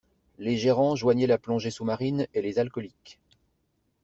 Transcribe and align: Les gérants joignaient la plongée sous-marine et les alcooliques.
Les 0.39 0.57
gérants 0.57 0.95
joignaient 0.95 1.27
la 1.27 1.37
plongée 1.37 1.69
sous-marine 1.69 2.25
et 2.33 2.41
les 2.41 2.57
alcooliques. 2.57 3.19